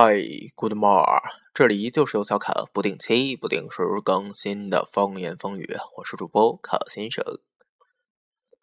[0.00, 0.14] 嗨
[0.54, 1.22] ，Good morning，
[1.52, 7.24] 这里依旧是由小卡不定期、不定时更新的风言风语，我是主播卡先生。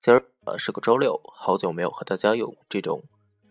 [0.00, 3.04] 今儿呃是个周六，好久没有和大家用这种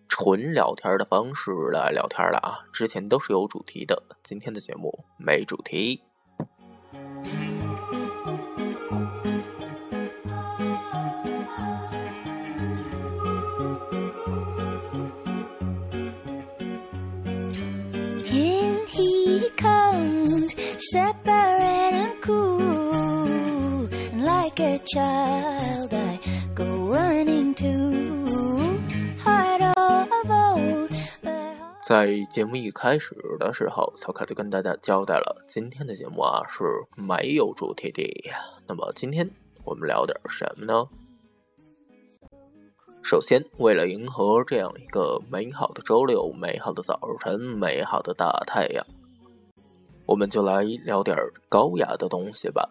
[0.09, 2.67] 纯聊天的方式来聊天了啊！
[2.73, 6.03] 之前都是有主题的，今天的节目没主题。
[20.91, 21.13] 在
[32.31, 36.63] 节目一开始的时候，小凯就跟大家交代了，今天的节目啊是
[36.95, 38.03] 没有主题的。
[38.67, 39.29] 那么今天
[39.63, 40.87] 我们聊点什么呢？
[43.03, 48.83] 首先，为了迎合这样一个美好的周六、美好的早晨、美好的大太阳。
[50.09, 51.15] 我们就来聊点
[51.47, 52.67] 高雅的东西吧。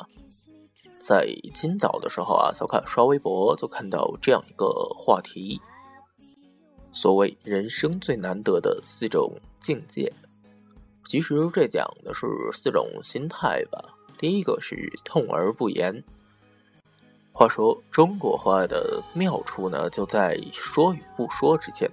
[0.99, 5.61] 在今早的时候啊，小卡刷微博就看到这样一个话题：
[6.91, 10.13] 所谓人生最难得的四种境界。
[11.05, 13.95] 其实这讲的是四种心态吧。
[14.19, 16.03] 第一个是痛而不言。
[17.31, 21.89] 话说中国话的妙处呢，就在说与不说之间。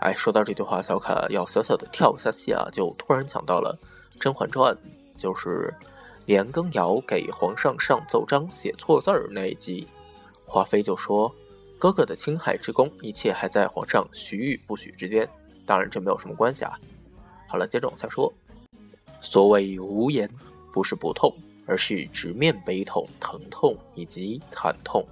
[0.00, 3.78] 哎，说到这句话，小卡要小小的跳一下戏啊，就突然想到了。
[4.22, 4.72] 《甄嬛传》
[5.18, 5.74] 就是
[6.26, 9.84] 年羹尧给皇上上奏章写错字儿那一集，
[10.46, 11.34] 华妃就说
[11.76, 15.28] ：“哥哥的青海之功，一切还在皇上许与不许之间。”
[15.66, 16.78] 当然这没有什么关系啊。
[17.48, 18.32] 好了，接着往下说。
[19.20, 20.30] 所谓无言，
[20.72, 21.34] 不是不痛，
[21.66, 25.04] 而是直面悲痛、疼痛以及惨痛。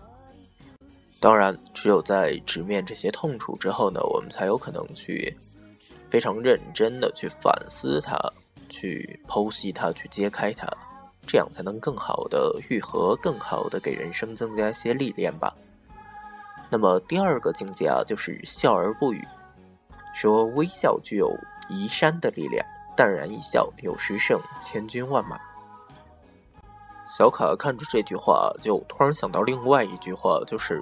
[1.18, 5.36] 当然，只有在直面这些痛楚之后呢，我们才有可能去
[6.08, 8.16] 非常认真的去反思它。
[8.70, 10.66] 去剖析它，去揭开它，
[11.26, 15.54] 这样才能更好的愈合，更好的给人生增加一些历练吧。
[16.70, 19.22] 那么第二个境界啊，就是笑而不语。
[20.14, 21.36] 说微笑具有
[21.68, 22.64] 移山的力量，
[22.96, 25.38] 淡然一笑，有时胜千军万马。
[27.06, 30.80] 小卡看着这句话，就突然想到另外一句话，就是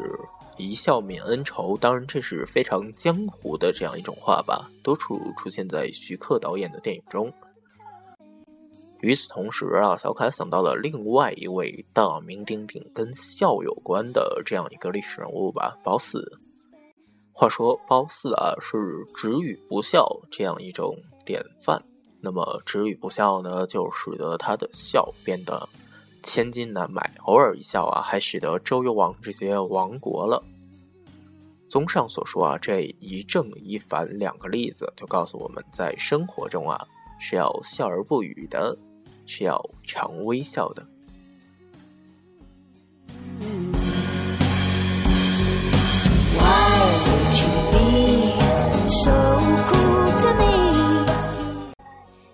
[0.58, 1.76] 一笑泯恩仇。
[1.78, 7.32] 当然，这是非常江湖的这样一种话吧，多处出现在徐克导演的电影中。
[9.00, 16.18] 与此同时啊，小凯想到了另外一位大名鼎鼎跟笑有关的这样一个历史人物吧，褒姒。
[17.32, 18.76] 话说褒姒啊是
[19.14, 21.80] 止语不笑这样一种典范，
[22.20, 25.68] 那么止语不笑呢，就使得他的笑变得
[26.24, 30.42] 千金难买，偶尔一笑啊，还使得周幽王这些亡国了。
[31.70, 36.84] 综上所述啊，这一正一反两个例子，就告诉我们在生活中啊
[37.20, 38.76] 是要笑而不语的。
[39.28, 40.84] 是要常微笑的。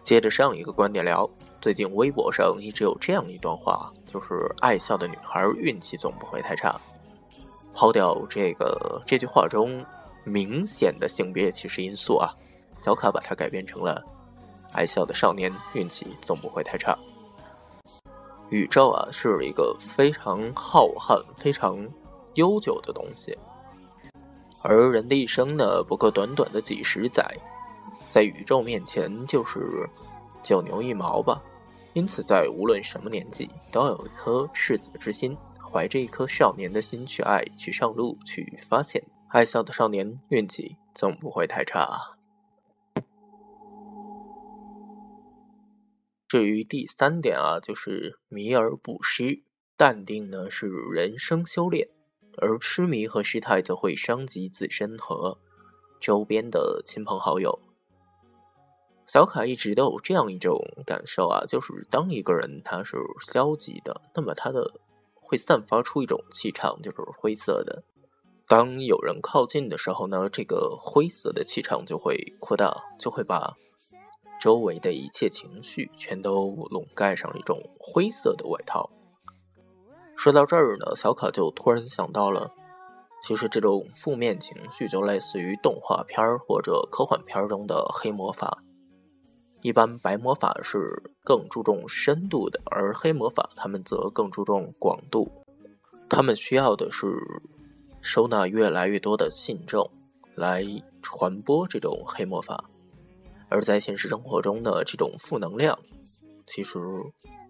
[0.05, 1.29] 接着上一个观点聊，
[1.61, 6.79] 最近微博上一直有这样一段话，就是爱笑的女孩运气总不会太差。
[7.75, 9.85] 抛掉这个这句话中
[10.23, 12.31] 明显的性别歧视因素啊，
[12.81, 14.01] 小卡把它改编成了。
[14.75, 16.95] 爱笑的少年运气总不会太差。
[18.51, 21.79] 宇宙啊，是一个非常浩瀚、非常
[22.35, 23.37] 悠久的东西，
[24.63, 27.25] 而人的一生呢，不过短短的几十载，
[28.09, 29.89] 在宇宙面前就是
[30.43, 31.43] 九牛一毛吧。
[31.95, 39.03] 因此，在无论什么年纪，都有一颗赤子之心，怀着一颗少年的心去爱，去上路，去发现。
[39.29, 42.17] 爱笑的少年运气总不会太差。
[46.35, 49.45] 至于第三点啊，就是迷而不失，
[49.77, 51.89] 淡定呢是人生修炼，
[52.39, 55.39] 而痴迷和失态则会伤及自身和
[56.01, 57.61] 周边的亲朋好友。
[59.07, 62.97] 小卡一直都有这样一种感受啊，就是当一个人他是
[63.31, 64.81] 消极的，那么他的
[65.15, 67.85] 会散发出一种气场，就是灰色的。
[68.49, 73.55] 当有人靠近的时候呢，这个灰色的气场就会扩大，就会把。
[74.45, 78.91] 周围的一切情绪全都笼盖上一种灰色的外套。
[80.19, 82.53] 说到这儿呢，小卡就突然想到了，
[83.23, 88.63] 其实这种负面情绪就类似于动画片或者科幻片中的黑魔法。
[89.63, 95.33] 一般白魔法是更注重深度的，而黑魔法他们则更注重广度。
[96.11, 97.17] 他们需要的是
[98.03, 99.91] 收纳越来越多的信众
[100.35, 100.63] 来
[101.01, 102.63] 传播这种黑魔法。
[103.55, 105.79] 而在现实生活中的这种负能量，
[106.45, 106.77] 其实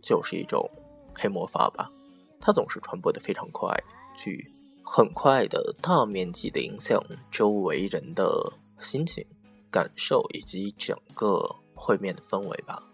[0.02, 0.70] 就是一种
[1.14, 1.90] 黑魔法吧。
[2.38, 3.74] 它总是传播的非常快，
[4.14, 4.46] 去
[4.84, 9.24] 很快的大面积的影响周围人的心情、
[9.70, 11.42] 感受以及整个
[11.74, 12.86] 会面的氛围吧。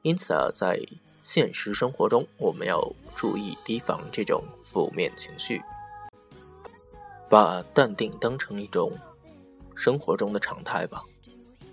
[0.00, 0.80] 因此啊，在
[1.22, 2.80] 现实生活中，我们要
[3.14, 5.60] 注意提防这种负面情绪，
[7.28, 8.90] 把淡定当成一种
[9.76, 11.04] 生活中的常态吧。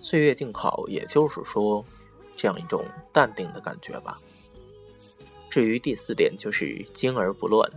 [0.10, 1.84] 岁月静好，也就是说，
[2.34, 4.18] 这样一种淡定的感觉吧。
[5.50, 7.70] 至于第四点，就是惊而不乱，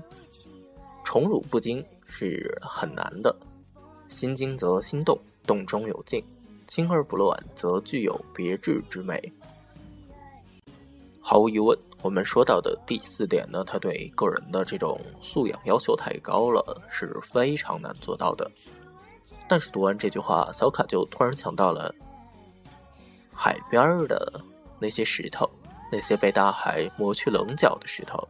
[1.03, 3.35] 宠辱不惊是很难的。
[4.07, 6.23] 心惊则心动，动中有静；
[6.69, 9.21] 惊而不乱，则具有别致之美。
[11.21, 18.49] 毫无疑问，我们说到的第四点呢，它对个人的这种素养要求太高了，是非常难做到的。
[19.49, 21.93] 但是读完这句话，小卡就突然想到了
[23.43, 24.39] 海边的
[24.79, 25.49] 那些石头，
[25.91, 28.29] 那些被大海磨去棱角的石头。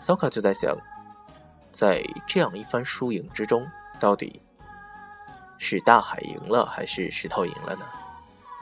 [0.00, 0.76] 小卡就在想，
[1.70, 3.64] 在这样一番输赢之中，
[4.00, 4.42] 到底
[5.56, 7.86] 是大海赢了，还是石头赢了呢？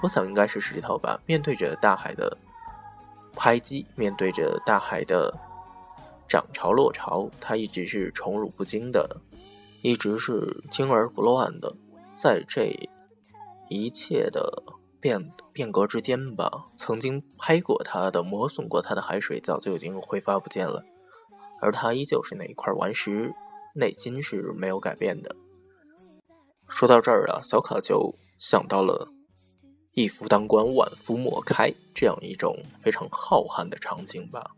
[0.03, 1.19] 我想应该是石头吧。
[1.25, 2.37] 面对着大海的。
[3.33, 5.33] 拍击面对着大海的
[6.29, 9.17] 涨潮落潮，它一直是宠辱不惊的，
[9.83, 11.73] 一直是惊而不乱的。
[12.17, 12.77] 在这
[13.71, 14.53] 一切的
[15.01, 20.85] 变变革之间吧，曾经拍过他的、磨损过他的海水早就已经挥发不见了，
[21.61, 23.33] 而他依旧是那一块顽石，
[23.75, 25.35] 内心是没有改变的。
[26.69, 29.09] 说到这儿啊，小卡就想到了。
[29.93, 34.53] 一夫当关，万夫莫开，这样一种非常浩瀚的场景吧。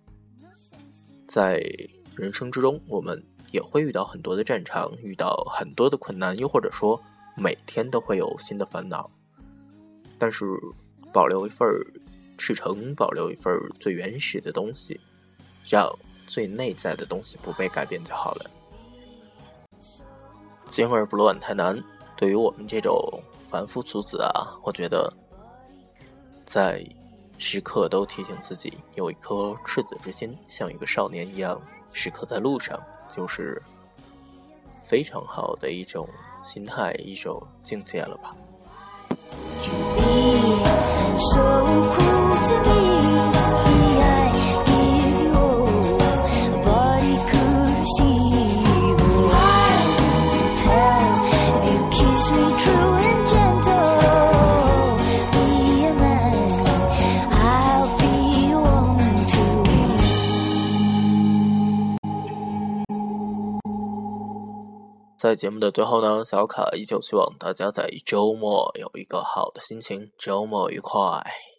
[1.27, 1.65] 在
[2.15, 7.01] 人生之中，我们也会遇到很多的战场，遇到很多的困难，又或者说
[7.35, 9.11] 每天都会有新的烦恼。
[10.23, 10.47] 但是，
[11.13, 11.69] 保留一份
[12.39, 15.01] 赤诚，保留一份最原始的东西，
[15.69, 15.93] 让
[16.29, 18.51] 最内在的东西不被改变就好了。
[20.69, 21.77] 惊而不乱太难，
[22.17, 22.97] 对于我们这种
[23.49, 25.13] 凡夫俗子啊，我觉得。
[26.45, 26.87] 在
[27.37, 31.61] 时刻都提醒自己有一颗赤子之心，像一个少年一样，
[31.93, 33.61] 时刻在路上，就是
[34.85, 36.09] 非常好的一种
[36.45, 38.37] 心态，一种境界了吧。
[41.23, 42.02] so cruel.
[65.23, 71.52] 在节目的最后呢，小卡依旧希望大家在周末有一个好的心情，周末愉快。